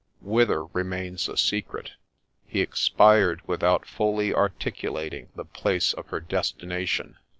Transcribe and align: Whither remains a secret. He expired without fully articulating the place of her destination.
Whither 0.23 0.65
remains 0.65 1.29
a 1.29 1.37
secret. 1.37 1.91
He 2.47 2.59
expired 2.61 3.43
without 3.47 3.85
fully 3.85 4.33
articulating 4.33 5.29
the 5.35 5.45
place 5.45 5.93
of 5.93 6.07
her 6.07 6.19
destination. 6.19 7.17